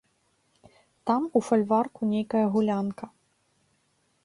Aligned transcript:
Там 1.09 1.21
у 1.39 1.43
фальварку 1.51 2.01
нейкая 2.15 2.43
гулянка. 2.57 3.05